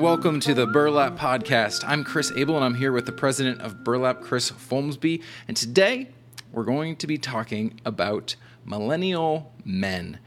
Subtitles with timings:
[0.00, 1.82] welcome to the Burlap Podcast.
[1.84, 5.24] I'm Chris Abel, and I'm here with the president of Burlap, Chris Folmsbee.
[5.48, 6.10] And today,
[6.52, 10.20] we're going to be talking about millennial men.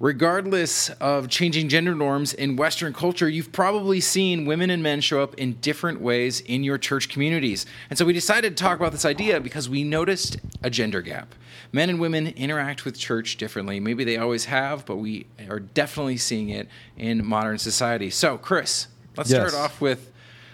[0.00, 5.22] Regardless of changing gender norms in Western culture, you've probably seen women and men show
[5.22, 7.64] up in different ways in your church communities.
[7.88, 11.34] And so we decided to talk about this idea because we noticed a gender gap.
[11.70, 13.78] Men and women interact with church differently.
[13.78, 18.10] Maybe they always have, but we are definitely seeing it in modern society.
[18.10, 19.50] So, Chris, let's Yes.
[19.50, 20.12] start off with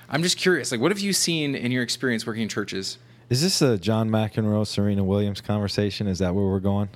[0.09, 2.99] I'm just curious, like what have you seen in your experience working in churches?
[3.31, 6.07] Is this a John McEnroe, Serena Williams conversation?
[6.07, 6.91] Is that where we're going?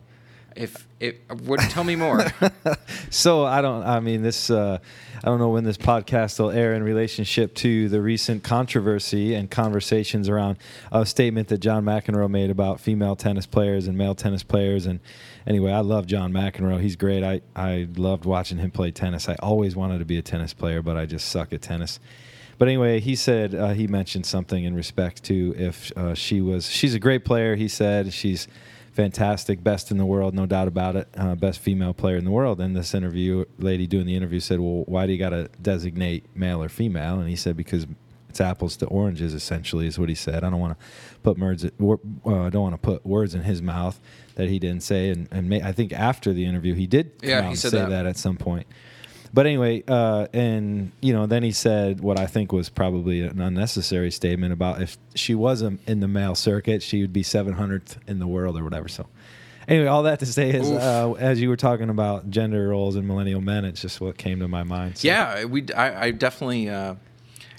[0.57, 2.25] If it what tell me more.
[3.11, 3.85] So I don't.
[3.85, 4.51] I mean, this.
[4.51, 4.79] Uh,
[5.19, 9.51] I don't know when this podcast will air in relationship to the recent controversy and
[9.51, 10.59] conversations around
[10.93, 14.87] a statement that John McEnroe made about female tennis players and male tennis players.
[14.87, 15.01] And
[15.47, 16.81] anyway, I love John McEnroe.
[16.81, 17.23] He's great.
[17.23, 19.29] I I loved watching him play tennis.
[19.29, 22.01] I always wanted to be a tennis player, but I just suck at tennis.
[22.59, 26.69] But anyway, he said uh, he mentioned something in respect to if uh, she was.
[26.71, 27.55] She's a great player.
[27.55, 28.49] He said she's
[28.97, 32.31] fantastic, best in the world, no doubt about it, uh, best female player in the
[32.31, 32.61] world.
[32.61, 36.25] And this interview lady doing the interview said, "Well, why do you got to designate
[36.35, 37.87] male or female?" And he said, "Because
[38.31, 40.45] it's apples to oranges, essentially, is what he said.
[40.45, 40.87] I don't want to
[41.23, 41.65] put words.
[41.65, 41.69] Uh,
[42.27, 44.01] I don't want to put words in his mouth
[44.35, 45.11] that he didn't say.
[45.11, 47.91] And, and may, I think after the interview, he did Yeah, he said say that.
[47.91, 48.67] that at some point.
[49.37, 53.39] But anyway, uh, and you know, then he said what I think was probably an
[53.39, 57.99] unnecessary statement about if she was a, in the male circuit, she would be 700th
[58.09, 58.89] in the world or whatever.
[58.89, 59.07] So,
[59.69, 63.07] anyway, all that to say is, uh, as you were talking about gender roles and
[63.07, 64.97] millennial men, it's just what came to my mind.
[64.97, 65.67] So- Yeah, we.
[65.77, 66.71] I, I definitely.
[66.71, 66.95] Uh,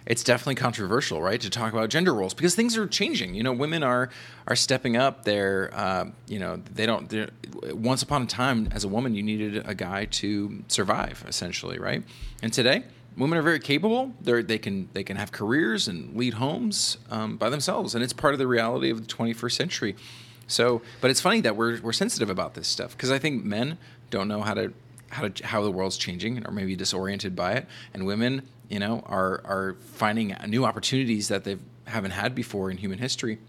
[0.08, 3.36] it's definitely controversial, right, to talk about gender roles because things are changing.
[3.36, 4.10] You know, women are
[4.48, 5.26] are stepping up.
[5.26, 7.14] They're, uh, you know, they don't.
[7.74, 12.04] Once upon a time, as a woman, you needed a guy to survive, essentially, right?
[12.42, 12.84] And today,
[13.18, 14.14] women are very capable.
[14.22, 18.14] They're they can they can have careers and lead homes um, by themselves, and it's
[18.14, 19.96] part of the reality of the 21st century.
[20.48, 23.78] So, but it's funny that we're we're sensitive about this stuff because I think men
[24.10, 24.72] don't know how to
[25.10, 29.04] how to how the world's changing or maybe disoriented by it, and women, you know,
[29.06, 33.40] are are finding new opportunities that they haven't had before in human history.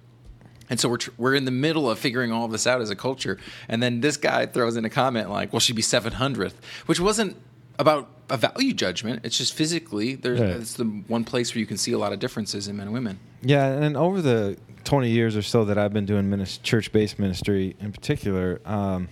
[0.71, 2.91] And so we're tr- we're in the middle of figuring all of this out as
[2.91, 6.13] a culture, and then this guy throws in a comment like, "Well, she'd be seven
[6.15, 7.37] hundredth," which wasn't
[7.79, 9.21] about a value judgment.
[9.25, 12.19] It's just physically there's it's the one place where you can see a lot of
[12.19, 13.19] differences in men and women.
[13.41, 17.77] Yeah, and over the 20 years or so that I've been doing minis- church-based ministry
[17.79, 19.09] in particular, um,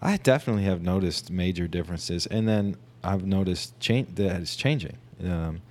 [0.00, 5.62] I definitely have noticed major differences, and then I've noticed change that it's changing um,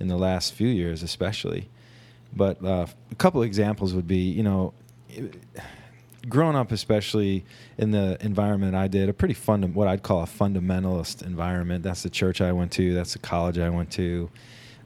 [0.00, 1.68] in the last few years, especially.
[2.34, 4.72] But uh, a couple examples would be, you know,
[6.28, 7.44] growing up, especially
[7.78, 11.82] in the environment I did, a pretty funda- what I'd call a fundamentalist environment.
[11.82, 12.94] That's the church I went to.
[12.94, 14.30] That's the college I went to.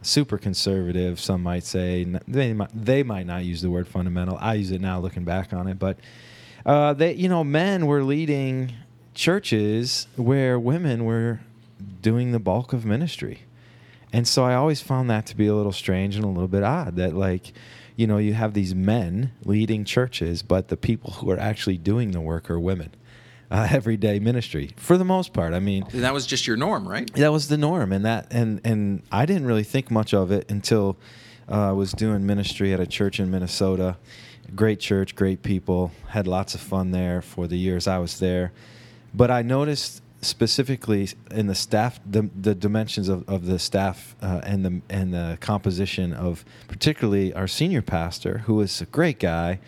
[0.03, 2.05] Super conservative, some might say.
[2.29, 4.39] They might, they might not use the word fundamental.
[4.41, 5.79] I use it now, looking back on it.
[5.79, 5.99] But
[6.65, 8.73] uh, they, you know, men were leading
[9.15, 11.41] churches where women were
[12.03, 13.43] doing the bulk of ministry.
[14.17, 16.63] And so I always found that to be a little strange and a little bit
[16.63, 17.53] odd that, like,
[17.97, 22.13] you know, you have these men leading churches, but the people who are actually doing
[22.13, 22.95] the work are women.
[23.51, 25.53] Uh, everyday ministry, for the most part.
[25.53, 27.13] I mean, And that was just your norm, right?
[27.13, 30.51] that was the norm, and that and and I didn't really think much of it
[30.51, 30.97] until
[31.49, 33.99] uh, I was doing ministry at a church in Minnesota.
[34.55, 35.93] Great church, great people.
[36.09, 38.51] Had lots of fun there for the years I was there.
[39.15, 44.41] But I noticed specifically in the staff, the the dimensions of, of the staff uh,
[44.45, 49.61] and the and the composition of particularly our senior pastor, who was a great guy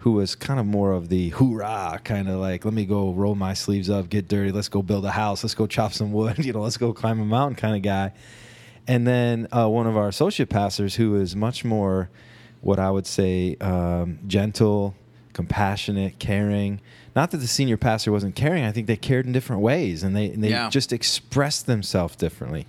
[0.00, 3.34] who was kind of more of the hoorah kind of like let me go roll
[3.34, 6.38] my sleeves up get dirty let's go build a house let's go chop some wood
[6.44, 8.12] you know let's go climb a mountain kind of guy.
[8.86, 12.10] And then uh, one of our associate pastors who is much more
[12.60, 14.94] what i would say um, gentle
[15.32, 16.80] compassionate caring
[17.16, 20.14] not that the senior pastor wasn't caring i think they cared in different ways and
[20.16, 20.68] they, and they Yeah.
[20.70, 22.66] just expressed themselves differently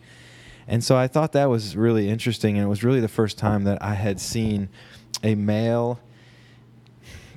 [0.68, 3.64] and so i thought that was really interesting and it was really the first time
[3.66, 4.70] that i had seen
[5.24, 6.00] a male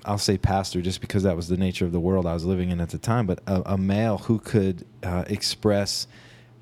[0.07, 2.69] I'll say pastor just because that was the nature of the world I was living
[2.69, 6.07] in at the time, but a, a male who could uh, express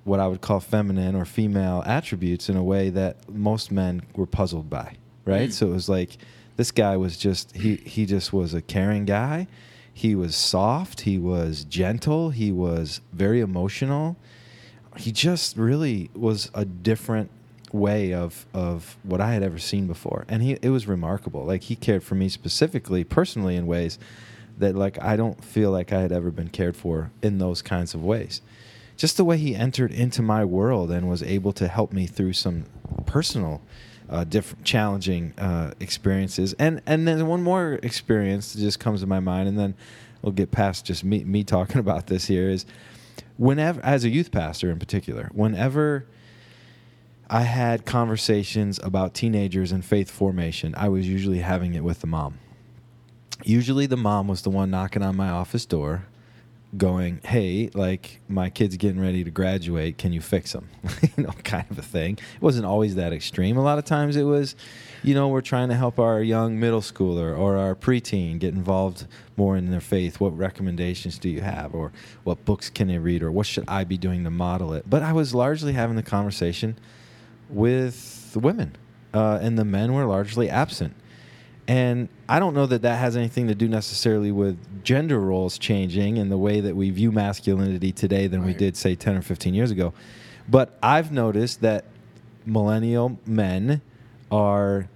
[0.05, 4.27] what I would call feminine or female attributes in a way that most men were
[4.27, 4.95] puzzled by,
[5.25, 5.49] right?
[5.49, 5.53] Mm.
[5.53, 6.19] So it was like
[6.57, 9.49] this guy was just he he just was a caring guy.
[9.93, 14.17] He was soft, he was gentle, he was very emotional.
[14.97, 17.31] He just really was a different
[17.73, 21.45] way of of what I had ever seen before, and he it was remarkable.
[21.45, 23.99] Like he cared for me specifically, personally, in ways
[24.59, 27.95] that like I don't feel like I had ever been cared for in those kinds
[27.95, 28.43] of ways.
[28.97, 32.33] just the way he entered into my world and was able to help me through
[32.35, 32.65] some
[33.07, 33.61] personal
[34.13, 36.55] uh, different challenging uh, experiences.
[36.59, 39.75] And and then one more experience that just comes to my mind and then
[40.21, 42.67] we'll get past just me me talking about this here is
[43.37, 46.07] whenever as a youth pastor in particular whenever
[47.29, 52.07] I had conversations about teenagers and faith formation I was usually having it with the
[52.07, 52.39] mom.
[53.45, 56.07] Usually the mom was the one knocking on my office door
[56.77, 60.69] going, "Hey, like my kid's getting ready to graduate, can you fix them?"
[61.17, 62.15] you know, kind of a thing.
[62.15, 63.57] It wasn't always that extreme.
[63.57, 64.57] A lot of times it was,
[65.03, 69.07] you know, we're trying to help our young middle schooler or our preteen get involved
[69.37, 70.21] more in their faith.
[70.21, 71.93] What recommendations do you have, or
[72.25, 74.89] what books can they read, or what should I be doing to model it?
[74.89, 76.79] But I was largely having the conversation
[77.49, 78.77] with women,
[79.13, 80.95] uh, and the men were largely absent.
[81.73, 86.19] And I don't know that that has anything to do necessarily with gender roles changing
[86.19, 89.55] and the way that we view masculinity today than we did, say, 10 or 15
[89.55, 89.95] years ago.
[90.47, 91.87] But I've noticed that
[92.45, 93.81] millennial men
[94.31, 94.91] are,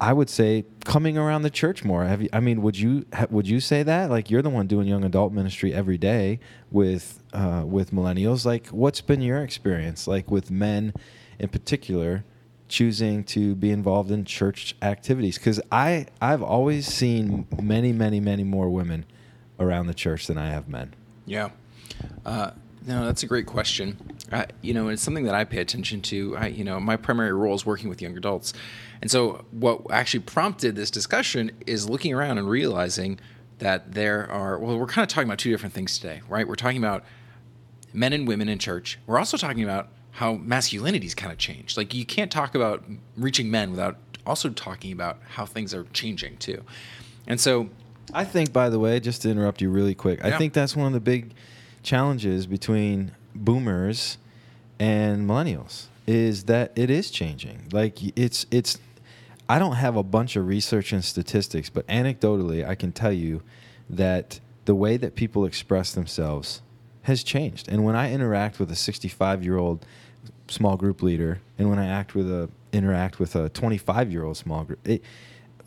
[0.00, 2.04] I would say, coming around the church more.
[2.04, 4.10] Have you, I mean, would you would you say that?
[4.10, 6.40] Like you're the one doing young adult ministry every day
[6.72, 8.44] with uh, with millennials.
[8.44, 10.08] Like, what's been your experience?
[10.08, 10.92] Like with men
[11.38, 12.24] in particular
[12.68, 18.44] choosing to be involved in church activities because I I've always seen many many many
[18.44, 19.06] more women
[19.58, 20.94] around the church than I have men.
[21.26, 21.50] Yeah.
[22.24, 22.52] Uh,
[22.86, 23.98] no, that's a great question.
[24.30, 26.36] Uh, you know, it's something that I pay attention to.
[26.36, 28.54] I, you know, my primary role is working with young adults,
[29.02, 33.18] and so what actually prompted this discussion is looking around and realizing
[33.58, 34.58] that there are.
[34.58, 36.46] Well, we're kind of talking about two different things today, right?
[36.46, 37.04] We're talking about
[37.92, 38.98] men and women in church.
[39.06, 39.88] We're also talking about
[40.18, 41.76] how masculinity's kind of changed.
[41.76, 42.82] Like you can't talk about
[43.16, 46.64] reaching men without also talking about how things are changing too.
[47.28, 47.68] And so,
[48.12, 50.88] I think, by the way, just to interrupt you really quick, I think that's one
[50.88, 51.34] of the big
[51.84, 54.18] challenges between boomers
[54.80, 57.68] and millennials is that it is changing.
[57.70, 58.76] Like it's it's.
[59.48, 63.42] I don't have a bunch of research and statistics, but anecdotally, I can tell you
[63.88, 66.60] that the way that people express themselves
[67.02, 67.68] has changed.
[67.68, 69.86] And when I interact with a 65 year old
[70.48, 74.36] small group leader, and when I act with a interact with a 25 year old
[74.36, 75.02] small group, it,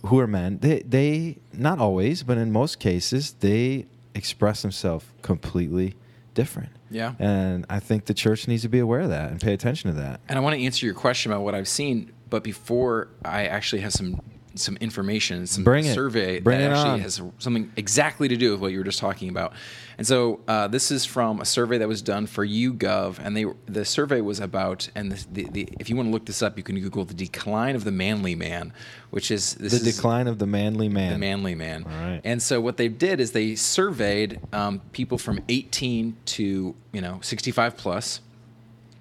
[0.06, 5.96] who are men, they they not always, but in most cases, they express themselves completely
[6.34, 6.70] different.
[6.90, 7.14] Yeah.
[7.20, 9.98] And I think the church needs to be aware of that and pay attention to
[9.98, 10.20] that.
[10.28, 13.82] And I want to answer your question about what I've seen, but before I actually
[13.82, 14.22] have some
[14.56, 15.94] some information, some Bring it.
[15.94, 17.00] survey Bring that it actually on.
[17.02, 19.54] has something exactly to do with what you were just talking about.
[19.98, 23.46] And so uh, this is from a survey that was done for YouGov, and they
[23.68, 26.58] the survey was about and the, the, the if you want to look this up,
[26.58, 28.74] you can Google the decline of the manly man,
[29.12, 31.12] which is this the is decline of the manly man.
[31.14, 31.84] the manly man.
[31.84, 32.22] All right.
[32.24, 37.20] And so what they did is they surveyed um, people from 18 to you know
[37.22, 38.22] 65 plus,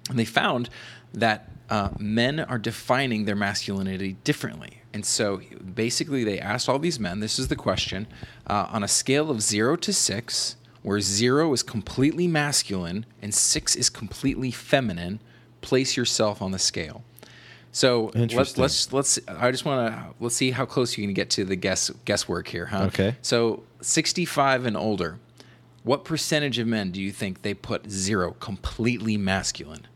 [0.09, 0.69] and they found
[1.13, 4.80] that uh, men are defining their masculinity differently.
[4.93, 5.41] And so
[5.73, 7.19] basically, they asked all these men.
[7.19, 8.07] This is the question:
[8.47, 13.75] uh, on a scale of zero to six, where zero is completely masculine and six
[13.75, 15.19] is completely feminine,
[15.61, 17.03] place yourself on the scale.
[17.71, 19.19] So let's let's let's.
[19.27, 22.47] I just want to let's see how close you can get to the guess guesswork
[22.49, 22.83] here, huh?
[22.87, 23.15] Okay.
[23.21, 25.19] So 65 and older,
[25.83, 29.87] what percentage of men do you think they put zero completely masculine?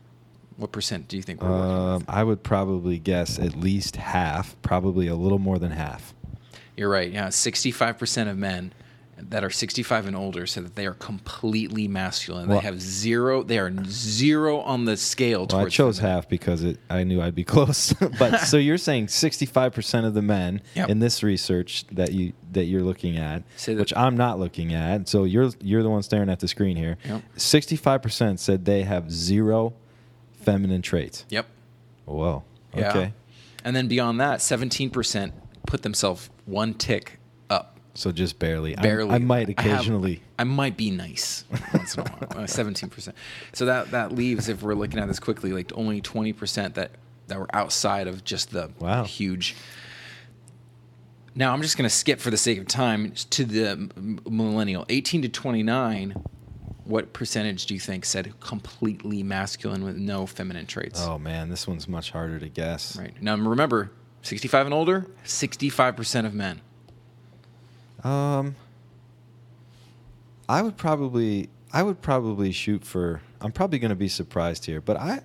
[0.56, 2.04] What percent do you think we're working Um, with?
[2.10, 6.14] I would probably guess at least half, probably a little more than half.
[6.76, 7.10] You're right.
[7.12, 8.72] Yeah, 65% of men
[9.18, 12.48] that are 65 and older say that they are completely masculine.
[12.48, 13.42] Well- they have zero.
[13.42, 15.46] They are zero on the scale.
[15.50, 17.92] Well, I chose half because it, I knew I'd be close.
[18.18, 20.88] but so you're saying 65% of the men Yep.
[20.90, 25.08] in this research that you that you're looking at, that- which I'm not looking at.
[25.08, 26.96] So you're you're the one staring at the screen here.
[27.06, 27.22] Yep.
[27.36, 29.72] 65% said they have zero
[30.46, 31.26] feminine traits.
[31.28, 31.46] Yep.
[32.08, 32.44] Oh, Whoa.
[32.74, 32.90] Yeah.
[32.90, 33.12] Okay.
[33.64, 35.32] And then beyond that, 17%
[35.66, 37.18] put themselves one tick
[37.50, 37.78] up.
[37.94, 38.76] So just barely.
[38.78, 39.10] I- barely.
[39.14, 40.22] I, might I have- occasionally.
[40.38, 42.42] I, might be nice once in a while.
[42.42, 43.16] Uh, seventeen percent.
[43.54, 46.92] So that that leaves, if we're looking at this quickly, like only twenty percent that
[47.26, 49.04] that were outside of just the Wow.
[49.04, 49.56] huge.
[51.34, 53.90] Now I'm just going to skip for the sake of time to the
[54.30, 56.22] millennial, eighteen to twenty nine.
[56.86, 61.00] What percentage do you think said completely masculine with no feminine traits?
[61.02, 62.96] oh man, this one's much harder to guess.
[62.96, 63.90] Right now, remember,
[64.22, 66.60] sixty-five and older, sixty-five percent of men.
[68.04, 68.54] Um,
[70.48, 73.20] I would probably, I would probably shoot for.
[73.40, 75.22] I'm probably going to be surprised here, but I,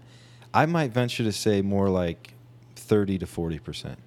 [0.53, 2.33] I might venture to say more like
[2.75, 3.99] thirty to forty percent.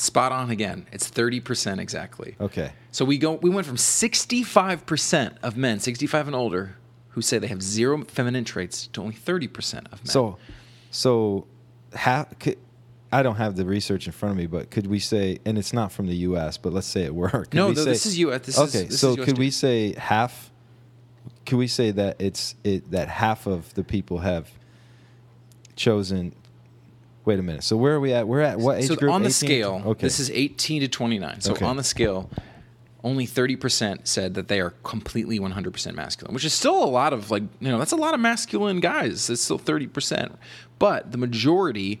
[0.00, 0.86] Spot on again.
[0.92, 2.36] It's thirty percent exactly.
[2.40, 2.72] Okay.
[2.92, 3.32] So we go.
[3.34, 6.76] We went from sixty-five percent of men, sixty-five and older,
[7.10, 10.06] who say they have zero feminine traits to only 30% of men.
[10.06, 10.38] So,
[10.92, 11.46] so
[11.92, 12.38] half.
[12.38, 12.58] Could,
[13.10, 15.72] I don't have the research in front of me, but could we say, and it's
[15.72, 17.28] not from the U.S., but let's say it were.
[17.30, 18.42] Could no, we no, say, this is U.S.
[18.46, 20.50] This is- okay, this so is US could we say half?
[21.44, 24.50] Could we say that it's it that half of the people have
[25.74, 26.34] chosen?
[27.28, 27.62] Wait a minute.
[27.62, 28.26] So where are we at?
[28.26, 28.96] We're at what age group?
[28.96, 29.12] so group?
[29.12, 29.32] on the 18?
[29.48, 30.00] scale, Okay.
[30.06, 31.42] this is 18 to 29.
[31.42, 31.66] So Okay.
[31.66, 32.30] on the scale,
[33.04, 37.30] only 30% said that they are completely 100% masculine, which is still a lot of
[37.30, 39.28] like, you know, that's a lot of masculine guys.
[39.28, 40.36] It's still 30%.
[40.78, 42.00] But the majority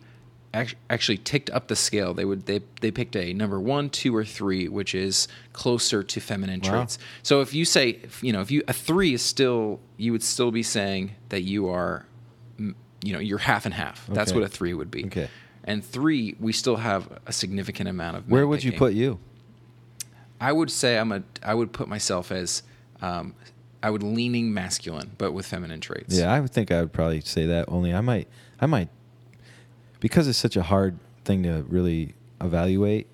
[0.88, 2.14] actually ticked up the scale.
[2.14, 6.20] They would they they picked a number 1, 2 or 3, which is closer to
[6.20, 6.70] feminine Wow.
[6.70, 6.98] traits.
[7.22, 10.50] So if you say, you know, if you a 3 is still you would still
[10.50, 12.06] be saying that you are
[13.02, 14.06] you know, you're half and half.
[14.08, 15.06] That's what a 3 would be.
[15.06, 15.28] Okay.
[15.64, 18.30] And three, we still have a significant amount of.
[18.30, 19.18] Where would you put you?
[20.40, 21.22] I would say I'm a.
[21.42, 22.62] I would put myself as.
[23.02, 23.34] Um,
[23.82, 26.18] I would leaning masculine, but with feminine traits.
[26.18, 27.66] Yeah, I would think I would probably say that.
[27.68, 28.28] Only I might,
[28.60, 28.88] I might,
[30.00, 33.06] because it's such a hard thing to really evaluate.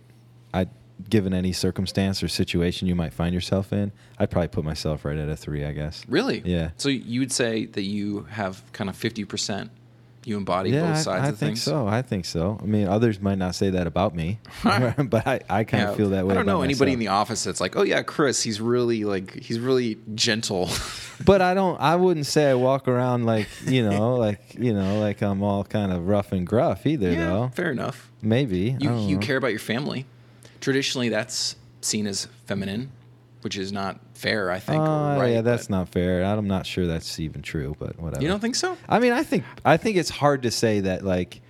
[0.55, 0.69] I,
[1.11, 5.17] given any circumstance or situation you might find yourself in, I'd probably put myself right
[5.19, 5.65] at a three.
[5.65, 6.03] I guess.
[6.09, 6.43] Really?
[6.45, 6.71] Yeah.
[6.77, 9.71] So you would say that you have kind of fifty percent.
[10.27, 11.63] You embody yeah, both I- sides I, of think things.
[11.63, 11.87] so.
[11.87, 12.59] I think so.
[12.63, 15.91] I mean, others might not say that about me, but I, I kind Yeah.
[15.91, 16.33] of feel that way.
[16.33, 19.35] I don't know anybody in the office that's like, oh yeah, Chris, he's really like
[19.35, 20.71] he's really gentle.
[21.25, 21.81] But I don't.
[21.81, 25.63] I wouldn't say I walk around like you know, like you know, like I'm all
[25.63, 27.13] kind of rough and gruff either.
[27.13, 28.11] yeah, though fair enough.
[28.21, 29.21] maybe You you know.
[29.21, 30.07] care about your family.
[30.64, 32.90] Traditionally, that's seen as feminine,
[33.42, 34.50] which is not fair.
[34.50, 34.80] I think.
[34.80, 35.33] Oh, right?
[35.33, 36.25] yeah, that's not fair.
[36.25, 38.23] I'm not sure that's even true, but whatever.
[38.23, 38.75] You don't think so?
[38.88, 41.42] I mean, I think I think it's hard to say that like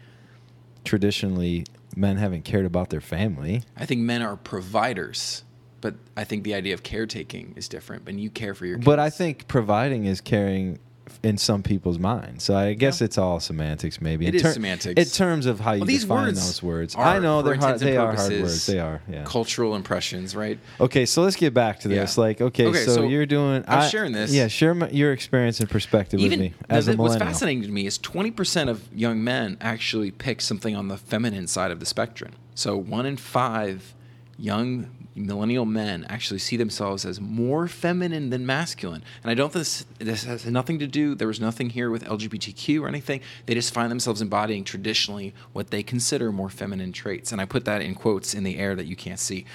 [0.84, 3.62] traditionally men haven't cared about their family.
[3.76, 5.44] I think men are providers,
[5.80, 8.06] but I think the idea of caretaking is different.
[8.06, 8.84] When you care for your kids.
[8.84, 10.80] But I think providing is caring
[11.22, 12.44] in some people's minds.
[12.44, 13.04] So I guess Yeah.
[13.06, 14.26] it's all semantics, maybe.
[14.26, 15.00] It in is semantics.
[15.00, 16.94] In terms of how you Well, these define words those words.
[16.94, 17.80] are, I know they're hard.
[17.80, 18.66] They are hard words.
[18.66, 19.00] They are.
[19.10, 19.24] Yeah.
[19.24, 20.58] cultural impressions, right?
[20.80, 22.16] Okay, so let's get back to this.
[22.16, 22.20] Yeah.
[22.22, 23.64] Like, okay, Okay, so, so you're doing.
[23.68, 24.32] I'm I- sharing this.
[24.32, 27.62] Yeah, share my, your experience and perspective Even with me as a th- what's fascinating
[27.62, 31.80] to me is 20% of young men actually pick something on the feminine side of
[31.80, 32.32] the spectrum.
[32.54, 33.94] So one in five
[34.38, 39.02] young millennial men actually see themselves as more feminine than masculine.
[39.22, 42.04] And I don't think this, this has nothing to do, there was nothing here with
[42.04, 43.20] LGBTQ or anything.
[43.46, 47.32] They just find themselves embodying traditionally what they consider more feminine traits.
[47.32, 49.46] And I put that in quotes in the air that you can't see.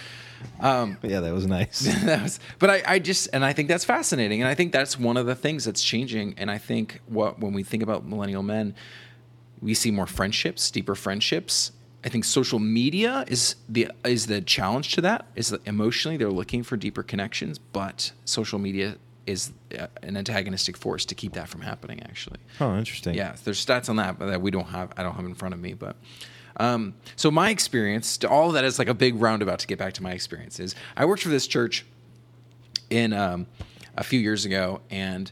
[0.60, 1.80] Um, Yeah, that was nice.
[2.04, 4.98] that was, but I, I just and I think that's fascinating, and I think that's
[4.98, 6.36] one of the things that's changing.
[6.38, 8.76] And I think what when we think about millennial men,
[9.62, 11.72] we see more friendships, deeper friendships.
[12.04, 15.28] I think social media is the is the challenge to that.
[15.36, 20.78] Is that emotionally they're looking for deeper connections, but social media is uh, an antagonistic
[20.78, 22.02] force to keep that from happening.
[22.04, 23.16] Actually, oh, interesting.
[23.16, 24.94] yeah, there's stats on that, that we don't have.
[24.98, 25.96] I don't have in front of me, but.
[26.58, 29.80] Um, so my experience, to all of that is like a big roundabout to get
[29.80, 30.76] back to my experiences.
[30.98, 31.86] I worked for this church
[32.90, 33.48] in um,
[33.96, 35.32] a few years ago, and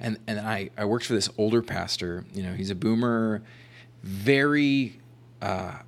[0.00, 2.26] and and I I worked for this older pastor.
[2.34, 3.42] You know, he's a boomer,
[4.02, 5.00] very
[5.40, 5.78] uh,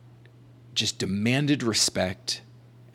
[0.78, 2.40] just demanded respect.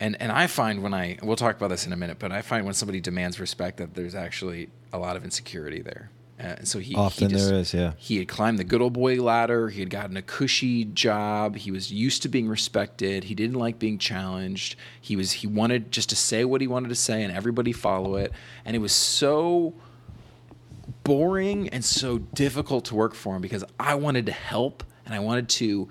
[0.00, 2.42] And and I find when I we'll talk about this in a minute, but I
[2.42, 6.10] find when somebody demands respect that there's actually a lot of insecurity there.
[6.40, 7.92] Uh, and so he Often he just, there is, yeah.
[7.96, 9.68] He had climbed the good old boy ladder.
[9.68, 11.56] He had gotten a cushy job.
[11.56, 13.24] He was used to being respected.
[13.24, 14.76] He didn't like being challenged.
[15.00, 18.16] He was he wanted just to say what he wanted to say and everybody follow
[18.16, 18.32] it.
[18.64, 19.74] And it was so
[21.04, 25.20] boring and so difficult to work for him because I wanted to help and I
[25.20, 25.88] wanted to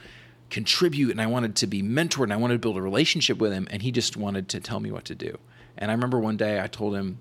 [0.54, 3.52] contribute and I wanted to be mentored and I wanted to build a relationship with
[3.52, 5.40] him and he just wanted to tell me what to do.
[5.80, 7.18] And I remember one day I told him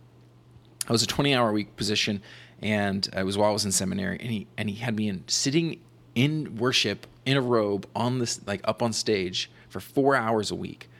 [0.86, 2.20] I was a 20 hour week position
[2.60, 5.24] and it was while I was in seminary and he and he had me in
[5.28, 5.80] sitting
[6.14, 10.54] in worship in a robe on this like up on stage for 4 hours a
[10.54, 10.90] week.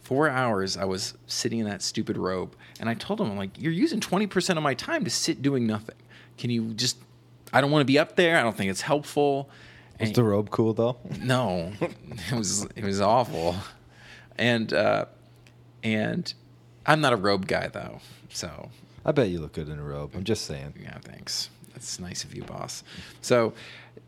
[0.00, 3.56] 4 hours I was sitting in that stupid robe and I told him I'm like
[3.56, 5.96] you're using 20% of my time to sit doing nothing.
[6.38, 6.98] Can you just
[7.52, 8.36] I don't want to be up there.
[8.36, 9.48] I don't think it's helpful.
[10.00, 10.96] Was And- the robe cool though?
[11.20, 13.56] no, it was it was awful,
[14.36, 15.06] and uh,
[15.82, 16.32] and
[16.86, 18.70] I'm not a robe guy though, so
[19.04, 20.12] I bet you look good in a robe.
[20.14, 20.74] I'm just saying.
[20.80, 21.50] yeah, thanks.
[21.72, 22.82] That's nice of you, boss.
[23.22, 23.52] So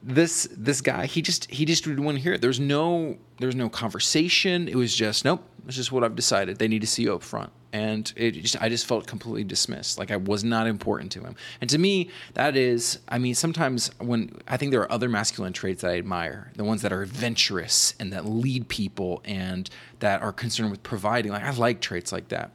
[0.03, 2.41] this this guy, he just he just didn't want to hear it.
[2.41, 4.69] There's no there's no conversation.
[4.69, 5.43] It was just nope.
[5.67, 6.59] It's just what I've decided.
[6.59, 9.99] They need to see you up front, and it just I just felt completely dismissed.
[9.99, 11.37] Like I was not important to him.
[11.61, 15.53] And to me, that is, I mean, sometimes when I think there are other masculine
[15.53, 20.23] traits that I admire, the ones that are adventurous and that lead people and that
[20.23, 21.33] are concerned with providing.
[21.33, 22.51] Like I like traits like that.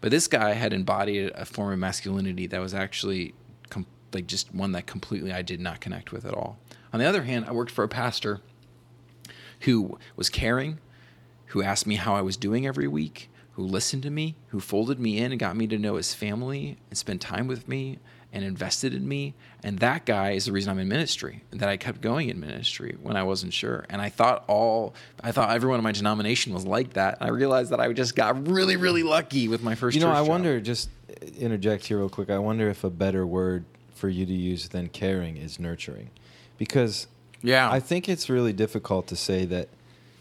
[0.00, 3.34] But this guy had embodied a form of masculinity that was actually
[3.70, 6.58] com- like just one that completely I did not connect with at all.
[6.92, 8.40] On the other hand, I worked for a pastor
[9.60, 10.78] who was caring,
[11.46, 13.28] who asked me how I was doing every week,
[13.58, 16.76] who listened to me, who folded me in and got me to know his family
[16.90, 17.98] and spend time with me
[18.32, 19.34] and invested in me.
[19.64, 22.96] And that guy is the reason I'm in ministry, that I kept going in ministry
[23.02, 23.84] when I wasn't sure.
[23.90, 27.18] And I thought all, I thought everyone in my denomination was like that.
[27.20, 30.12] And I realized that I just got really, really lucky with my first You know,
[30.12, 30.28] I job.
[30.28, 30.88] wonder, just
[31.36, 32.30] interject here real quick.
[32.30, 36.10] I wonder if a better word for you to use than caring is nurturing.
[36.58, 37.08] Because
[37.42, 37.68] Yeah.
[37.68, 39.68] I think it's really difficult to say that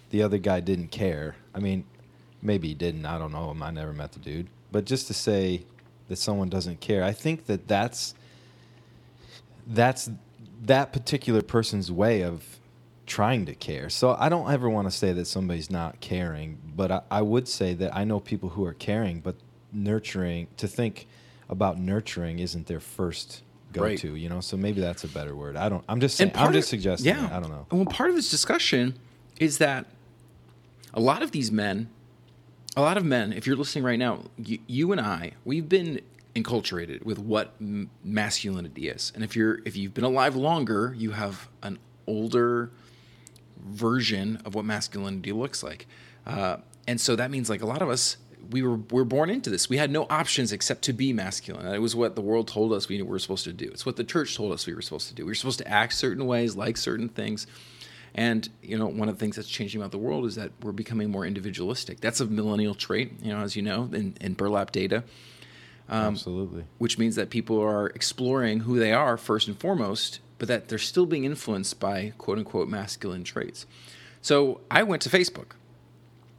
[0.09, 1.35] the other guy didn't care.
[1.53, 1.83] I mean,
[2.41, 3.05] maybe he didn't.
[3.05, 3.61] I don't know him.
[3.63, 4.47] I never met the dude.
[4.71, 5.63] But just to say
[6.09, 8.13] that someone doesn't care, I think that that's
[9.65, 10.09] that's
[10.63, 12.57] that particular person's way of
[13.05, 13.89] trying to care.
[13.89, 17.47] So I don't ever want to say that somebody's not caring, but I, I would
[17.47, 19.35] say that I know people who are caring, but
[19.71, 21.07] nurturing to think
[21.49, 23.97] about nurturing isn't their first go Right.
[23.99, 24.41] to, you know.
[24.41, 25.55] So maybe that's a better word.
[25.55, 25.83] I don't.
[25.87, 26.31] I'm just saying.
[26.35, 27.07] I'm just of- suggesting.
[27.15, 27.29] Yeah.
[27.35, 27.65] I don't know.
[27.71, 28.97] Well, part of this discussion
[29.39, 29.85] is that
[30.93, 31.89] a lot of these men,
[32.77, 35.99] a lot of men, if you're listening right now, you, you and I, we've been
[36.35, 41.11] enculturated with what m- masculinity is, and if you're if you've been alive longer, you
[41.11, 42.69] have an older
[43.59, 45.87] version of what masculinity looks like,
[46.27, 46.57] uh,
[46.87, 48.17] and so that means like a lot of us.
[48.51, 49.67] We were, we were born into this.
[49.67, 51.65] We had no options except to be masculine.
[51.65, 53.65] It was what the world told us we were supposed to do.
[53.73, 55.25] It's what the church told us we were supposed to do.
[55.25, 57.45] We were supposed to act certain ways, like certain things.
[58.17, 60.71] And you know, one of the things that's changing about the world is that we're
[60.71, 62.01] becoming more individualistic.
[62.01, 65.03] That's a millennial trait, you know, as you know, in, in burlap data,
[65.87, 66.63] Um, Absolutely.
[66.79, 70.77] which means that people are exploring who they are first and foremost, but that they're
[70.79, 73.65] still being influenced by quote unquote masculine traits.
[74.21, 75.51] So I went to Facebook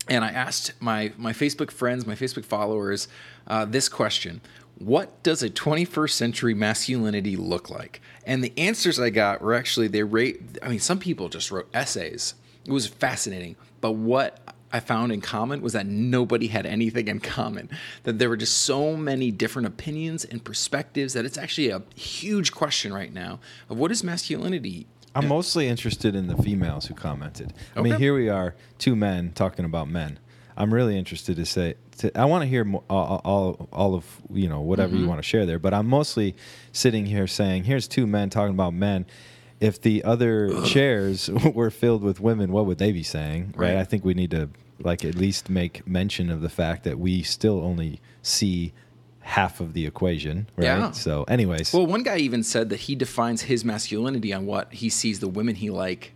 [0.09, 3.09] and I asked my my Facebook friends, my Facebook followers,
[3.47, 4.41] uh, this question:
[4.79, 8.01] What does a 21st century masculinity look like?
[8.25, 10.41] And the answers I got were actually they rate.
[10.63, 12.35] I mean, some people just wrote essays.
[12.65, 14.41] It was fascinating, but what
[14.73, 17.71] I found in common was that nobody had anything in common.
[18.05, 22.53] That there were just so many different opinions and perspectives that it's actually a huge
[22.53, 24.87] question right now of what is masculinity.
[25.15, 27.53] I'm mostly interested in the females who commented.
[27.75, 30.21] I mean, here we are, two men talking about men.
[30.57, 31.75] I'm really interested to say.
[31.99, 35.03] To, I want to hear all, all, all of you know whatever Mm-hmm.
[35.03, 35.59] you want to share there.
[35.59, 36.35] But I'm mostly
[36.73, 39.07] sitting here saying, here's two men talking about men.
[39.61, 43.55] If the other chairs were filled with women, what would they be saying?
[43.57, 43.75] Right.
[43.75, 43.77] Right.
[43.79, 44.49] I think we need to
[44.81, 48.73] like at least make mention of the fact that we still only see
[49.21, 50.49] half of the equation.
[50.57, 50.67] Right.
[50.67, 50.93] Yeah.
[50.93, 51.73] So, anyways.
[51.75, 55.29] Well, one guy even said that he defines his masculinity on what he sees the
[55.29, 56.13] women he like,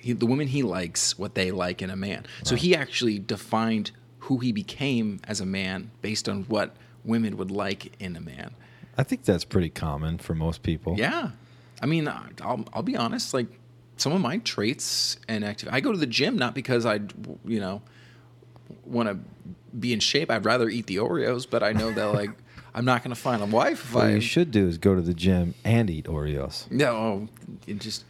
[0.00, 2.24] he, the women he likes, what they like in a man.
[2.44, 3.90] So he actually defined
[4.24, 8.54] who he became as a man based on what women would like in a man.
[8.96, 10.94] I think that's pretty common for most people.
[10.96, 11.30] Yeah,
[11.82, 13.34] I mean, I'll I'll be honest.
[13.34, 13.46] Like
[13.96, 17.00] some of my traits and activity, I go to the gym not because I,
[17.44, 17.82] you know,
[18.84, 19.18] want to
[19.78, 20.30] be in shape.
[20.30, 22.30] I'd rather eat the Oreos, but I know that like
[22.74, 24.94] I'm not going to find a wife if What I you should do is go
[24.94, 26.70] to the gym and eat Oreos.
[26.70, 27.28] No,
[27.66, 28.04] it just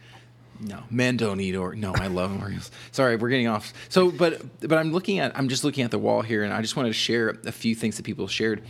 [0.59, 0.83] no.
[0.89, 1.93] Men don't eat or no.
[1.95, 2.69] I love Oreos.
[2.91, 3.73] Sorry, we're getting off.
[3.89, 6.61] So, but but I'm looking at I'm just looking at the wall here, and I
[6.61, 8.61] just wanted to share a few things that people shared.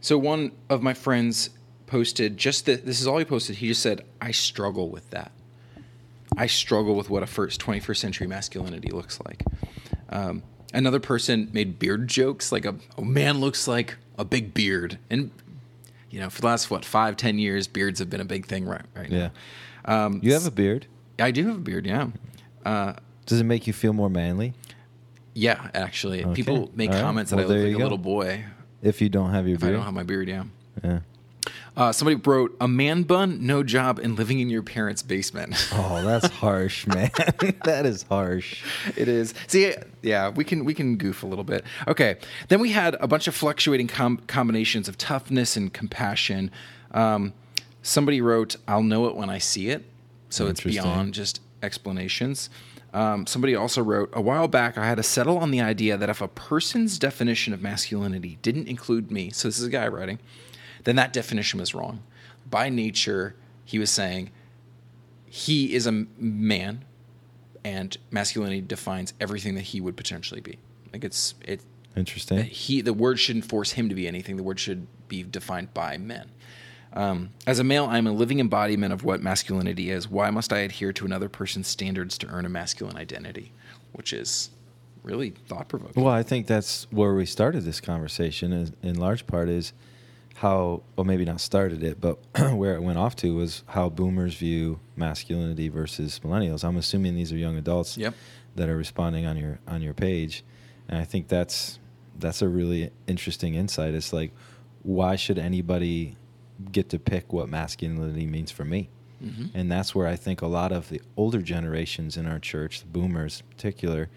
[0.00, 1.50] So one of my friends
[1.86, 2.86] posted just that.
[2.86, 3.56] This is all he posted.
[3.56, 5.32] He just said, "I struggle with that.
[6.36, 9.42] I struggle with what a first 21st century masculinity looks like."
[10.10, 14.98] Um, another person made beard jokes, like a, a man looks like a big beard,
[15.10, 15.30] and
[16.10, 18.64] you know, for the last what five, ten years, beards have been a big thing
[18.66, 19.18] right right Yeah.
[19.18, 19.30] now.
[19.88, 20.86] Um, You have a beard.
[21.18, 22.08] I do have a beard, yeah.
[22.64, 22.92] Uh,
[23.26, 24.54] Does it make you feel more manly
[25.34, 26.34] yeah, actually, Okay.
[26.34, 27.02] people make All right.
[27.02, 27.78] comments Well, that I look like go.
[27.78, 28.44] a little boy
[28.82, 30.28] if you don't have your if I don't have my beard.
[30.28, 30.44] Yeah.
[30.82, 30.98] yeah.
[31.76, 35.54] Uh, somebody wrote a man bun, no job, and living in your parents' basement.
[35.72, 37.10] Oh, that's harsh, man.
[37.64, 38.64] that is harsh.
[38.96, 39.32] It is.
[39.46, 41.64] See, yeah, we can we can goof a little bit.
[41.86, 42.16] Okay.
[42.48, 46.50] Then we had a bunch of fluctuating com- combinations of toughness and compassion.
[46.90, 47.32] Um,
[47.88, 49.84] somebody wrote, "I'll know it when I see it,"
[50.28, 52.50] so it's beyond just explanations.
[52.94, 56.08] Um, somebody also wrote, "A while back, I had to settle on the idea that
[56.08, 60.18] if a person's definition of masculinity didn't include me, so this is a guy writing,
[60.84, 62.02] then that definition was wrong.
[62.48, 64.30] By nature, he was saying."
[65.30, 66.86] He is a man
[67.64, 70.58] and masculinity defines everything that he would potentially be.
[70.92, 71.60] Like it's it
[71.96, 72.44] Interesting.
[72.44, 74.36] he the word shouldn't force him to be anything.
[74.36, 76.30] The word should be defined by men.
[76.92, 80.08] Um, as a male, I am a living embodiment of what masculinity is.
[80.08, 83.52] Why must I adhere to another person's standards to earn a masculine identity?
[83.92, 84.50] Which is
[85.02, 86.02] really thought provoking.
[86.02, 88.52] Well, I think that's where we started this conversation.
[88.52, 89.72] Is in large part is
[90.36, 92.18] how well maybe not started it, but
[92.54, 96.64] where it went off to was how boomers view masculinity versus millennials.
[96.64, 98.14] I'm assuming these are young adults Yep.
[98.56, 100.44] that are responding on your on your page,
[100.88, 101.78] and I think that's
[102.18, 103.94] that's a really interesting insight.
[103.94, 104.32] It's like,
[104.82, 106.16] why should anybody
[106.72, 108.88] get to pick what masculinity means for me?
[109.20, 112.80] hmm And that's where I think a lot of the older generations in our church,
[112.80, 114.08] the boomers in particular,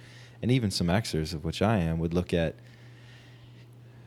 [0.41, 2.55] and even some Xers, of which I am, would look at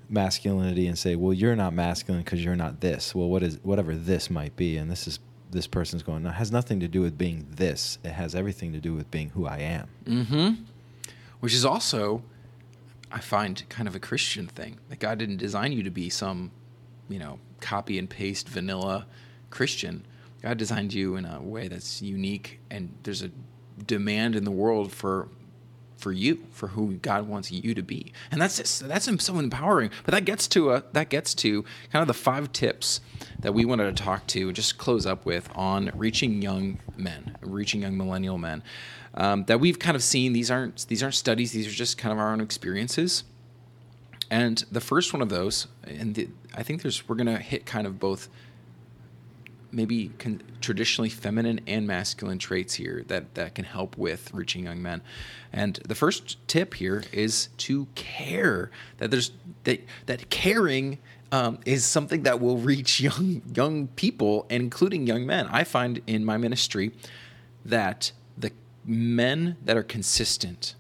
[0.09, 3.95] masculinity and say, "Well, you're not masculine because you're not this." Well, what is whatever
[3.95, 5.19] this might be, and this is
[5.51, 6.23] this person's going.
[6.25, 7.99] No, it has nothing to do with being this.
[8.05, 9.89] It has everything to do with being who I am.
[10.07, 10.63] hmm
[11.41, 12.23] Which is also,
[13.13, 14.79] I find, kind of a Christian thing.
[14.89, 16.51] That God didn't design you to be some,
[17.09, 19.07] you know, copy and paste vanilla
[19.49, 20.05] Christian.
[20.43, 23.31] God designed you in a way that's unique, and there's a
[23.87, 25.29] demand in the world for
[25.97, 29.91] for you, for who God wants you to be, and that's just, that's so empowering.
[30.05, 33.01] But that gets to a that gets to kind of the five tips
[33.41, 37.81] that we wanted to talk to, just close up with on reaching young men, reaching
[37.81, 38.63] young millennial men.
[39.15, 40.35] Um, that we've kind of seen.
[40.35, 41.53] These aren't these aren't studies.
[41.53, 43.25] These are just kind of our own experiences.
[44.31, 47.87] And the first one of those, and the, I think there's we're gonna hit kind
[47.87, 48.29] of both
[49.75, 54.81] maybe con- traditionally feminine and masculine traits here that that can help with reaching young
[54.81, 55.03] men.
[55.53, 58.71] And the first tip here is to care.
[58.99, 59.33] That there's
[59.65, 60.99] that that caring
[61.33, 65.49] um, is something that will reach young young people, including young men.
[65.51, 66.93] I find in my ministry
[67.65, 68.53] that the
[68.85, 70.75] men that are consistent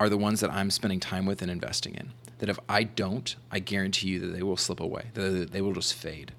[0.00, 2.12] are the ones that I'm spending time with and investing in.
[2.42, 5.04] That if I don't, I guarantee you that they will slip away.
[5.14, 6.32] That they will just fade.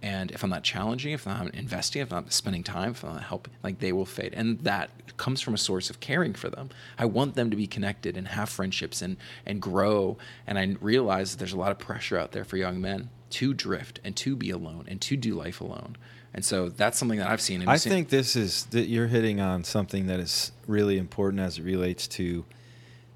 [0.00, 3.04] And if I'm not challenging, if I'm not investing, if I'm not spending time, if
[3.04, 4.34] I'm not helping, like they will fade.
[4.34, 6.70] And that comes from a source of caring for them.
[6.96, 10.16] I want them to be connected and have friendships and and grow.
[10.46, 13.52] And I realize that there's a lot of pressure out there for young men to
[13.52, 15.96] drift and to be alone and to do life alone.
[16.32, 17.66] And so that's something that I've seen.
[17.66, 21.58] I seen- think this is that you're hitting on something that is really important as
[21.58, 22.44] it relates to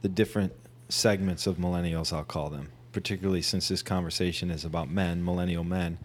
[0.01, 0.53] the different
[0.93, 5.99] segments of millennials, I'll call them, particularly since this conversation is about men, millennial men.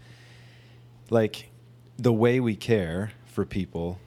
[1.10, 1.50] Like
[1.98, 4.00] the way we care for people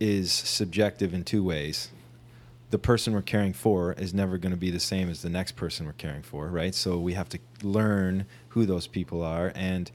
[0.00, 1.90] is subjective in two ways.
[2.70, 5.56] The person we're caring for is never going to be the same as the next
[5.56, 6.74] person we're caring for, right?
[6.74, 9.90] So we have to learn who those people are and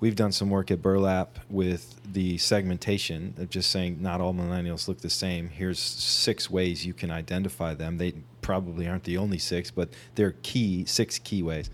[0.00, 4.88] we've done some work at Burlap with the segmentation of just saying not all millennials
[4.88, 5.50] look the same.
[5.50, 7.98] Here's six ways you can identify them.
[7.98, 11.70] They probably aren't the only six, but they're key, six key ways.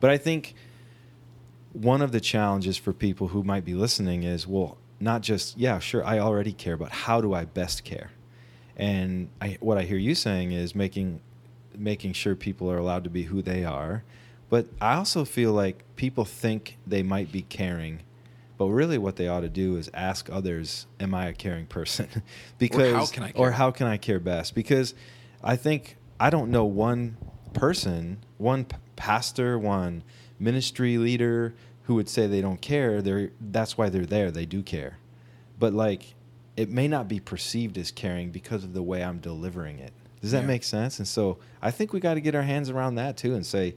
[0.00, 0.54] But I think
[1.72, 5.78] one of the challenges for people who might be listening is well, not just, yeah,
[5.78, 8.10] sure, I already care, but how do I best care?
[8.76, 11.20] And I, what I hear you saying is making
[11.76, 14.02] making sure people are allowed to be who they are.
[14.50, 18.00] But I also feel like people think they might be caring,
[18.56, 22.08] but really what they ought to do is ask others, "Am I a caring person?"
[22.58, 24.54] because how can I or how can I care best?
[24.54, 24.94] Because
[25.42, 27.16] I think I don't know one
[27.52, 30.02] person, one p- pastor, one
[30.38, 33.02] ministry leader who would say they don't care.
[33.02, 34.30] They're that's why they're there.
[34.30, 34.98] They do care,
[35.58, 36.14] but like
[36.56, 39.92] it may not be perceived as caring because of the way I'm delivering it.
[40.20, 40.46] Does that Yeah.
[40.48, 40.98] make sense?
[40.98, 43.76] And so I think we got to get our hands around that too and say,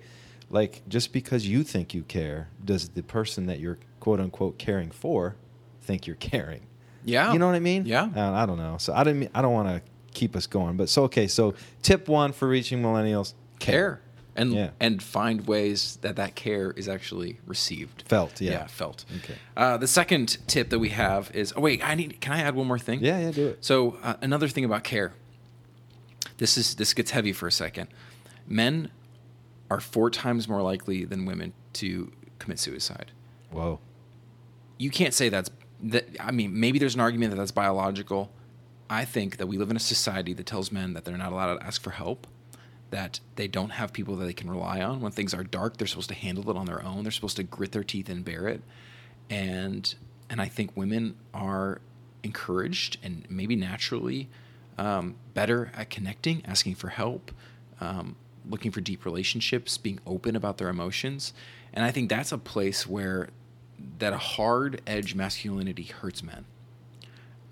[0.51, 4.91] like, just because you think you care, does the person that you're quote unquote caring
[4.91, 5.35] for
[5.81, 6.67] think you're caring?
[7.03, 7.85] yeah, You know what I mean?
[7.85, 8.09] Yeah.
[8.15, 8.77] Uh, I don't know.
[8.77, 9.19] So I didn't.
[9.21, 9.81] Mean, I don't want to
[10.13, 11.27] keep us going, but so okay.
[11.27, 14.01] So tip one for reaching millennials: care
[14.35, 14.69] and Yeah.
[14.79, 18.03] and find ways that that care is actually received.
[18.07, 18.67] Felt, yeah.
[18.67, 19.05] felt.
[19.17, 19.35] Okay.
[19.57, 22.21] Uh, the second tip that we have is oh wait, I need.
[22.21, 22.99] Can I add one more thing?
[23.01, 23.65] Yeah, yeah, do it.
[23.65, 25.13] So uh, another thing about care.
[26.37, 27.87] This is this gets heavy for a second.
[28.47, 28.89] Men
[29.71, 33.11] are four times more likely than women to commit suicide.
[33.51, 33.79] Whoa.
[34.77, 35.49] You can't say that's
[35.83, 36.05] that.
[36.19, 38.33] I mean, maybe there's an argument that that's biological.
[38.89, 41.57] I think that we live in a society that tells men that they're not allowed
[41.57, 42.27] to ask for help,
[42.89, 44.99] that they don't have people that they can rely on.
[44.99, 47.03] When things are dark, they're supposed to handle it on their own.
[47.03, 48.61] They're supposed to grit their teeth and bear it.
[49.29, 49.95] And
[50.29, 51.79] and I think women are
[52.23, 54.27] encouraged and maybe naturally
[54.77, 57.31] um, better at connecting, asking for help,
[57.79, 58.17] um,
[58.49, 61.33] looking for deep relationships, being open about their emotions.
[61.73, 63.29] And I think that's a place where
[63.99, 66.45] that a hard edge masculinity hurts men.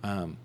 [0.04, 0.38] Um,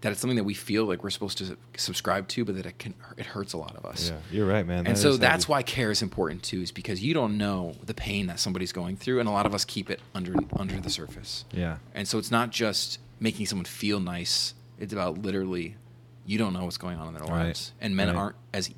[0.00, 2.78] that it's something that we feel like we're supposed to subscribe to, but that it
[2.78, 4.10] can it hurts a lot of us.
[4.10, 4.86] Yeah, you're right, man.
[4.86, 5.50] And That so that's heavy.
[5.52, 8.96] why care is important too, is because you don't know the pain that somebody's going
[8.96, 11.44] through, and a lot of us keep it under under the surface.
[11.52, 11.78] Yeah.
[11.94, 15.74] And so it's not just making someone feel nice; it's about literally,
[16.26, 17.46] you don't know what's going on in their Right.
[17.46, 18.16] lives, and men Right.
[18.16, 18.70] aren't as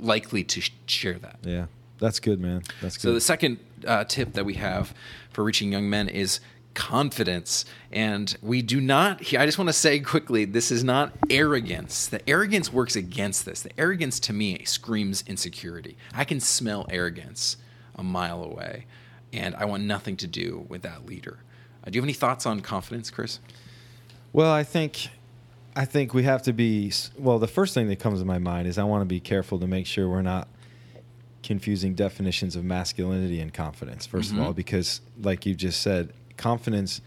[0.00, 1.38] likely to sh- share that.
[1.42, 1.66] Yeah.
[1.98, 2.62] That's good, man.
[2.80, 3.02] That's good.
[3.02, 4.94] So the second uh, tip that we have
[5.32, 6.40] for reaching young men is
[6.72, 7.64] confidence.
[7.92, 12.06] And we do not, I just want to say quickly, this is not arrogance.
[12.06, 13.60] The arrogance works against this.
[13.62, 15.96] The arrogance to me screams insecurity.
[16.14, 17.58] I can smell arrogance
[17.96, 18.86] a mile away,
[19.32, 21.40] and I want nothing to do with that leader.
[21.84, 23.40] Uh, do you have any thoughts on confidence, Chris?
[24.32, 25.08] Well, I think
[25.76, 28.66] I think we have to be well, the first thing that comes to my mind
[28.66, 30.48] is I want to be careful to make sure we're not
[31.42, 34.40] confusing definitions of masculinity and confidence 1st Mm-hmm.
[34.40, 37.00] of all because like you just said, confidence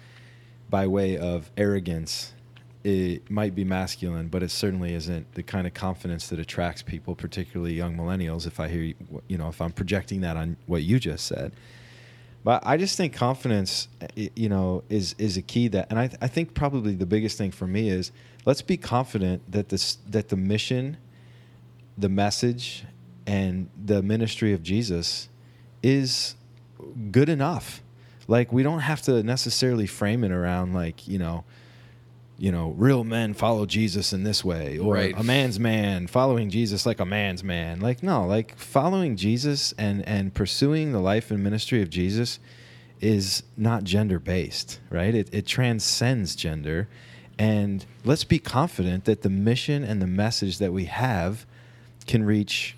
[0.69, 2.33] by way of arrogance
[2.83, 7.15] it might be masculine, but it certainly isn't the kind of confidence that attracts people,
[7.15, 8.45] particularly young millennials.
[8.45, 8.95] If I hear, you,
[9.29, 11.53] you know, if I'm projecting that on what you just said,
[12.43, 16.09] but I just think confidence, eh, you know, is is a key that, and I
[16.21, 18.11] I think probably the biggest thing for me is
[18.45, 20.97] let's be confident that this that the mission,
[21.97, 22.83] the message,
[23.25, 25.29] and the ministry of Jesus
[25.81, 26.35] is
[27.11, 27.81] good enough.
[28.27, 31.45] Like we don't have to necessarily frame it around like you know,
[32.37, 35.13] you know, real men follow Jesus in this way, or Right.
[35.17, 37.79] a man's man following Jesus like a man's man.
[37.79, 42.39] Like no, like following Jesus and and pursuing the life and ministry of Jesus
[43.01, 45.13] is not gender based, right?
[45.13, 46.87] It it transcends gender,
[47.37, 51.45] and let's be confident that the mission and the message that we have
[52.07, 52.75] can reach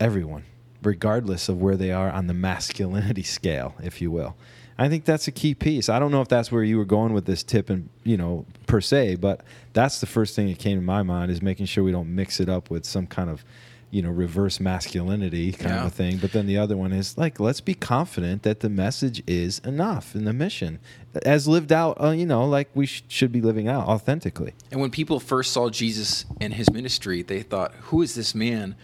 [0.00, 0.44] everyone,
[0.82, 4.36] regardless of where they are on the masculinity scale, if you will.
[4.78, 5.88] I think that's a key piece.
[5.88, 8.46] I don't know if that's where you were going with this tip and you know
[8.66, 11.84] per se, but that's the first thing that came to my mind is making sure
[11.84, 13.44] we don't mix it up with some kind of
[13.90, 15.80] you know reverse masculinity kind Yeah.
[15.82, 16.16] of a thing.
[16.16, 20.14] But then the other one is like let's be confident that the message is enough
[20.14, 20.78] in the mission
[21.26, 24.54] as lived out, uh, you know, like we sh- should be living out authentically.
[24.70, 28.74] And when people first saw Jesus and his ministry, they thought, "Who is this man?"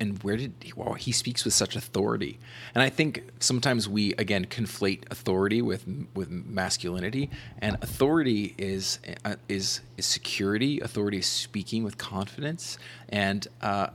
[0.00, 2.38] And where did he, wow, he speaks with such authority?
[2.74, 5.84] And I think sometimes we again conflate authority with
[6.14, 7.30] with masculinity.
[7.58, 10.80] And authority is uh, is is security.
[10.80, 12.78] Authority is speaking with confidence.
[13.08, 13.88] And uh,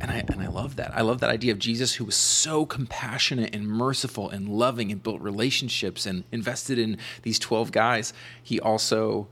[0.00, 0.96] and I and I love that.
[0.96, 5.02] I love that idea of Jesus who was so compassionate and merciful and loving and
[5.02, 8.12] built relationships and invested in these 12 guys.
[8.42, 9.28] He also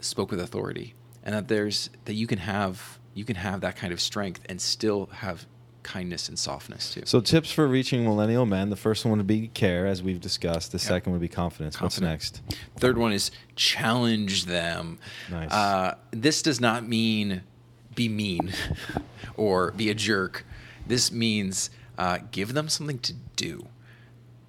[0.00, 0.94] spoke with authority.
[1.22, 4.60] And that there's that you can have you can have that kind of strength and
[4.60, 5.46] still have
[5.84, 7.02] kindness and softness too.
[7.04, 8.70] So tips for reaching millennial men.
[8.70, 10.72] The first one would be care, as we've discussed.
[10.72, 10.88] The Yeah.
[10.88, 11.76] second would be confidence.
[11.76, 12.10] Confident.
[12.12, 12.58] What's next?
[12.78, 14.98] Third one is challenge them.
[15.30, 15.52] Nice.
[15.52, 17.42] Uh, this does not mean
[17.94, 18.52] be mean
[19.36, 20.44] or be a jerk.
[20.86, 23.66] This means uh, give them something to do.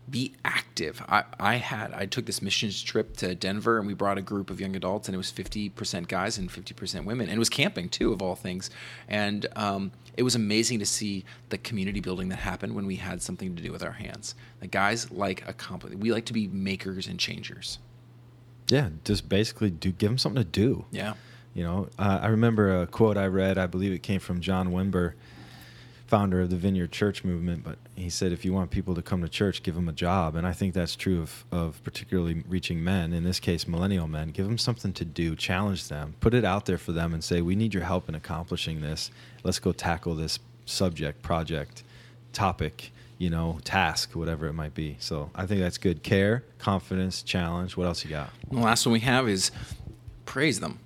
[0.09, 1.01] Be active.
[1.09, 4.49] I, I had I took this missions trip to Denver and we brought a group
[4.49, 7.39] of young adults and it was fifty percent guys and fifty percent women and it
[7.39, 8.69] was camping too of all things
[9.07, 13.21] and um, it was amazing to see the community building that happened when we had
[13.21, 14.35] something to do with our hands.
[14.59, 15.95] The guys like a company.
[15.95, 17.79] We like to be makers and changers.
[18.67, 20.85] Yeah, just basically do give them something to do.
[20.91, 21.13] Yeah.
[21.53, 23.57] You know, uh, I remember a quote I read.
[23.57, 25.13] I believe it came from John Wimber,
[26.07, 27.63] founder of the Vineyard Church movement.
[27.63, 30.35] But he said, if you want people to come to church, give them a job.
[30.35, 33.13] And I think that's true of, of particularly reaching men.
[33.13, 34.29] In this case, millennial men.
[34.29, 35.35] Give them something to do.
[35.35, 36.15] Challenge them.
[36.19, 39.11] Put it out there for them and say, we need your help in accomplishing this.
[39.43, 41.83] Let's go tackle this subject, project,
[42.33, 42.91] topic.
[43.17, 44.97] You know, task, whatever it might be.
[44.99, 46.03] So I think that's good.
[46.03, 47.77] Care, confidence, challenge.
[47.77, 48.29] What else you got?
[48.51, 49.51] The last one we have is
[50.25, 50.79] praise them.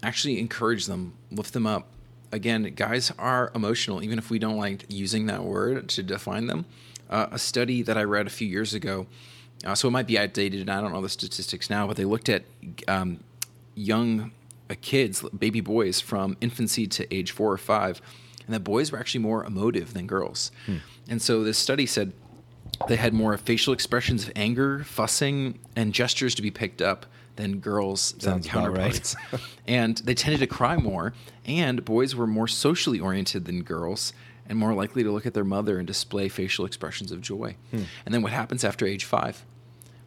[0.00, 1.88] Actually encourage them, lift them up.
[2.30, 6.66] Again, guys are emotional, even if we don't like using that word to define them.
[7.08, 9.06] Uh, a study that I read a few years ago,
[9.64, 12.04] uh, so it might be outdated, and I don't know the statistics now, but they
[12.04, 12.44] looked at
[12.86, 13.20] um,
[13.74, 14.32] young
[14.68, 18.02] uh, kids, baby boys, from infancy to age four or five,
[18.44, 20.52] and that boys were actually more emotive than girls.
[21.08, 22.12] And so this study said
[22.88, 27.06] they had more facial expressions of anger, fussing, and gestures to be picked up
[27.38, 28.52] than girls' than Sounds right.
[28.52, 29.16] counterparts.
[29.66, 31.14] and they tended to cry more,
[31.46, 34.12] and boys were more socially oriented than girls
[34.46, 37.54] and more likely to look at their mother and display facial expressions of joy.
[37.70, 37.82] Hmm.
[38.04, 39.44] And then what happens after age five?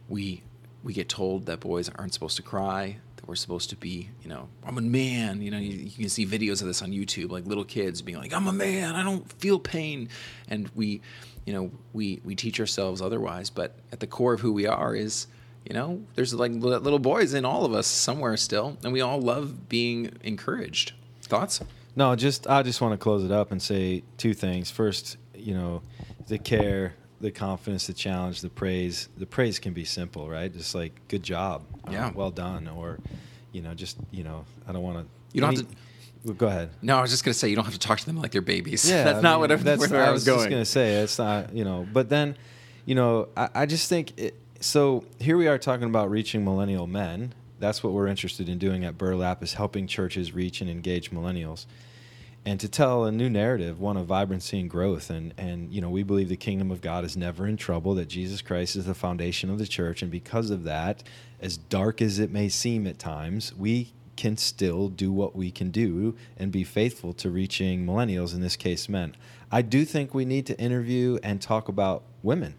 [0.08, 0.42] We
[0.84, 4.28] we get told that boys aren't supposed to cry, that we're supposed to be, you
[4.28, 5.40] know, I'm a man.
[5.40, 8.18] You know, you, you can see videos of this on YouTube, like little kids being
[8.18, 10.08] like, I'm a man, I don't feel pain.
[10.48, 11.00] And we,
[11.46, 13.48] you know, we, we teach ourselves otherwise.
[13.48, 15.28] But at the core of who we are is,
[15.64, 19.20] you know, there's like little boys in all of us somewhere still, and we all
[19.20, 20.92] love being encouraged.
[21.22, 21.60] Thoughts?
[21.94, 24.70] No, just I just want to close it up and say two things.
[24.70, 25.82] First, you know,
[26.28, 29.08] the care, the confidence, the challenge, the praise.
[29.18, 30.52] The praise can be simple, right?
[30.52, 32.10] Just like good job, uh, Yeah.
[32.14, 32.98] well done, or
[33.52, 35.06] you know, just you know, I don't want to.
[35.34, 35.74] You don't have to-
[36.24, 36.70] Well, Go ahead.
[36.82, 38.40] No, I was just gonna say you don't have to talk to them like they're
[38.42, 38.88] babies.
[38.88, 40.38] Yeah, that's I not mean, what I'm, that's where I I was was going.
[40.38, 40.94] just gonna say.
[41.02, 41.86] It's not you know.
[41.92, 42.36] But then,
[42.86, 45.04] you know, I, I just think it, so.
[45.18, 47.34] Here we are talking about reaching millennial men.
[47.58, 51.66] That's what we're interested in doing at Burlap is helping churches reach and engage millennials,
[52.44, 55.10] and to tell a new narrative, one of vibrancy and growth.
[55.10, 57.94] And and you know, we believe the kingdom of God is never in trouble.
[57.94, 61.02] That Jesus Christ is the foundation of the church, and because of that,
[61.40, 65.70] as dark as it may seem at times, we can still do what we can
[65.70, 69.16] do and be faithful to reaching millennials, in this case, men.
[69.50, 72.54] I do think we need to interview and talk about women.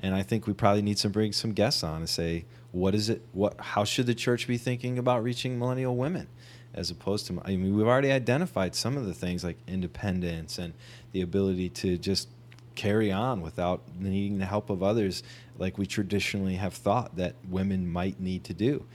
[0.00, 3.08] And I think we probably need to bring some guests on and say, what is
[3.08, 3.22] it?
[3.32, 3.54] What?
[3.60, 6.28] How should the church be thinking about reaching millennial women,
[6.72, 7.40] as opposed to?
[7.44, 10.72] I mean, we've already identified some of the things like independence and
[11.12, 12.28] the ability to just
[12.76, 15.22] carry on without needing the help of others,
[15.58, 18.86] like we traditionally have thought that women might need to do.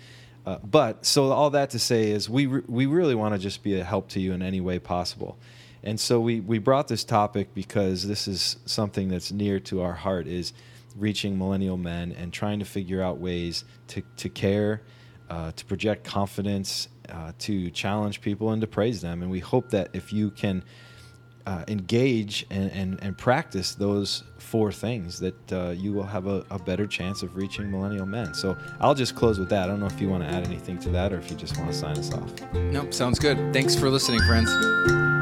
[0.45, 3.61] Uh, but so all that to say is we re- we really want to just
[3.61, 5.37] be a help to you in any way possible.
[5.83, 9.93] And so we, we brought this topic because this is something that's near to our
[9.93, 10.53] heart is
[10.95, 14.81] reaching millennial men and trying to figure out ways to, to care,
[15.29, 19.21] uh, to project confidence, uh, to challenge people and to praise them.
[19.21, 20.63] And we hope that if you can
[21.45, 26.43] uh, engage and, and, and practice those four things that uh, you will have a,
[26.49, 28.33] a better chance of reaching millennial men.
[28.33, 29.65] So I'll just close with that.
[29.65, 31.57] I don't know if you want to add anything to that or if you just
[31.57, 32.53] want to sign us off.
[32.53, 33.53] Nope, sounds good.
[33.53, 35.14] Thanks for listening, friends.